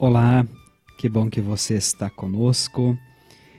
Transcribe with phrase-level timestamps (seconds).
[0.00, 0.46] Olá,
[0.96, 2.96] que bom que você está conosco.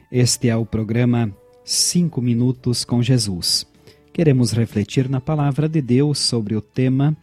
[0.10, 1.30] Este é o programa
[1.66, 3.68] Cinco Minutos com Jesus.
[4.14, 7.14] Queremos refletir na palavra de Deus sobre o tema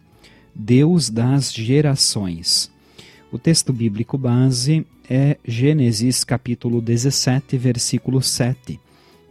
[0.53, 2.71] Deus das Gerações.
[3.31, 8.79] O texto bíblico base é Gênesis capítulo 17, versículo 7,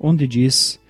[0.00, 0.80] onde diz: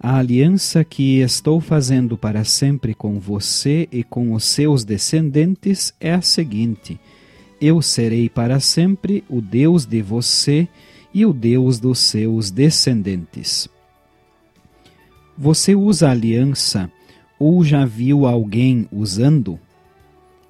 [0.00, 6.14] A aliança que estou fazendo para sempre com você e com os seus descendentes é
[6.14, 6.98] a seguinte
[7.60, 10.66] eu serei para sempre o Deus de você
[11.12, 13.68] e o Deus dos seus descendentes.
[15.36, 16.90] Você usa aliança
[17.38, 19.58] ou já viu alguém usando?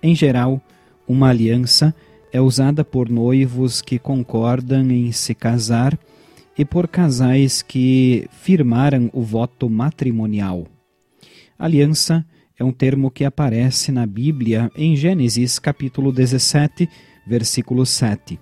[0.02, 0.60] Em geral,
[1.06, 1.94] uma aliança
[2.32, 5.98] é usada por noivos que concordam em se casar
[6.56, 10.66] e por casais que firmaram o voto matrimonial.
[11.58, 16.88] Aliança é um termo que aparece na Bíblia em Gênesis capítulo 17,
[17.26, 18.38] versículo 7.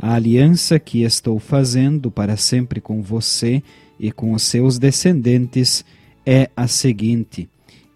[0.00, 3.62] A aliança que estou fazendo para sempre com você
[3.98, 5.84] e com os seus descendentes
[6.26, 7.48] é a seguinte: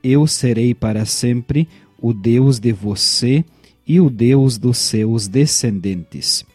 [0.02, 1.68] Eu serei para sempre
[2.00, 3.44] o Deus de você
[3.86, 6.46] e o Deus dos seus descendentes.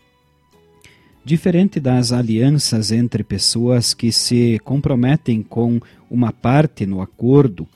[1.25, 5.79] Diferente das alianças entre pessoas que se comprometem com
[6.09, 7.67] uma parte no acordo,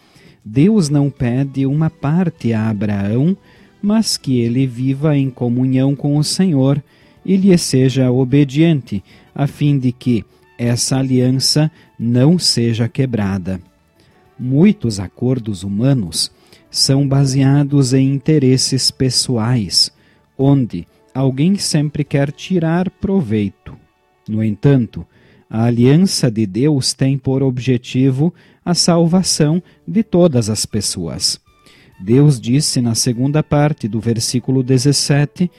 [0.49, 3.35] Deus não pede uma parte a Abraão,
[3.81, 6.81] mas que ele viva em comunhão com o Senhor
[7.25, 9.03] e lhe seja obediente,
[9.35, 10.23] a fim de que
[10.57, 13.59] essa aliança não seja quebrada.
[14.39, 16.31] Muitos acordos humanos
[16.71, 19.91] são baseados em interesses pessoais,
[20.37, 23.77] onde alguém sempre quer tirar proveito.
[24.29, 25.05] No entanto,
[25.49, 31.39] a aliança de Deus tem por objetivo a salvação de todas as pessoas.
[31.99, 35.49] Deus disse na segunda parte do versículo 17: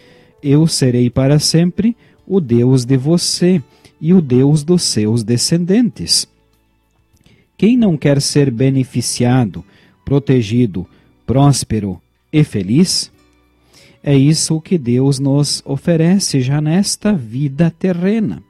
[0.43, 3.63] Eu serei para sempre o Deus de você
[4.01, 6.29] e o Deus dos seus descendentes.
[7.57, 9.65] Quem não quer ser beneficiado,
[10.05, 10.87] protegido,
[11.27, 12.01] próspero
[12.33, 13.11] e feliz?
[14.03, 18.43] É isso que Deus nos oferece já nesta vida terrena.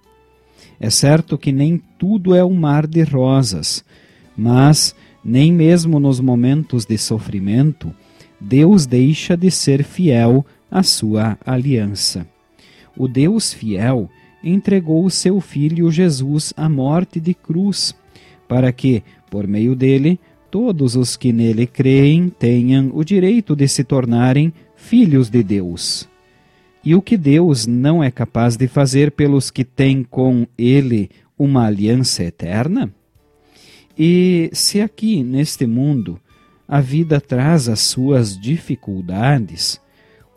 [0.81, 3.84] É certo que nem tudo é um mar de rosas,
[4.37, 4.94] mas
[5.25, 7.93] nem mesmo nos momentos de sofrimento,
[8.41, 12.27] Deus deixa de ser fiel à sua aliança.
[12.97, 14.09] O Deus fiel
[14.43, 17.94] entregou o seu Filho Jesus à morte de cruz,
[18.47, 20.19] para que, por meio dele,
[20.50, 26.09] todos os que nele creem tenham o direito de se tornarem filhos de Deus.
[26.88, 31.66] E o que Deus não é capaz de fazer pelos que têm com ele uma
[31.66, 32.91] aliança eterna?
[33.99, 36.19] E se aqui neste mundo
[36.66, 39.78] a vida traz as suas dificuldades,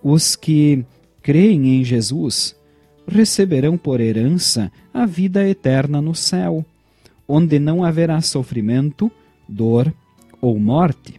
[0.04, 0.84] os que
[1.24, 2.54] creem em Jesus
[3.08, 6.66] receberão por herança a vida eterna no céu,
[7.26, 9.10] onde não haverá sofrimento,
[9.48, 9.94] dor
[10.42, 11.14] ou morte.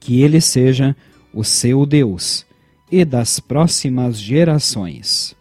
[0.00, 0.96] Que Ele seja
[1.30, 2.48] o seu Deus
[2.90, 5.34] e das próximas gerações.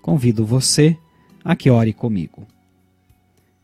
[0.00, 0.96] Convido você
[1.44, 2.46] a que ore comigo.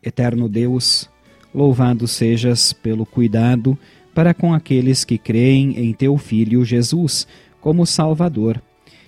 [0.03, 1.09] Eterno Deus,
[1.54, 3.76] Louvado sejas pelo cuidado
[4.15, 7.26] para com aqueles que creem em teu Filho Jesus
[7.60, 8.62] como Salvador,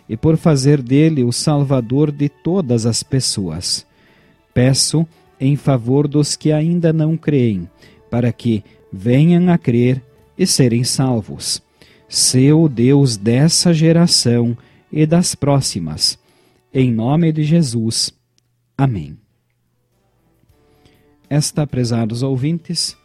[0.08, 3.86] e por fazer dele o Salvador de todas as pessoas.
[4.52, 5.06] Peço
[5.38, 7.68] em favor dos que ainda não creem,
[8.10, 10.02] para que venham a crer
[10.36, 11.62] e serem salvos.
[12.12, 14.58] Seu Deus dessa geração
[14.90, 16.18] e das próximas.
[16.74, 18.12] Em nome de Jesus.
[18.76, 19.16] Amém.
[21.28, 22.96] Esta, prezados ouvintes,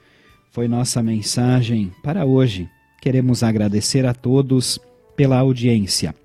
[0.50, 2.68] foi nossa mensagem para hoje.
[3.00, 4.80] Queremos agradecer a todos
[5.16, 6.16] pela audiência.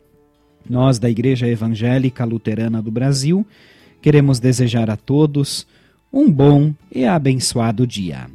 [0.66, 3.46] Nós, da Igreja Evangélica Luterana do Brasil,
[4.00, 5.66] queremos desejar a todos
[6.10, 8.26] um bom e abençoado dia.